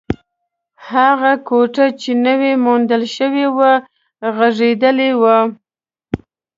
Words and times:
هغه 0.91 1.33
کوټه 1.47 1.85
چې 2.01 2.11
نوې 2.25 2.53
موندل 2.65 3.03
شوې 3.15 3.45
وه، 3.57 3.71
غږېدلې 4.35 5.11
وه. 5.21 5.37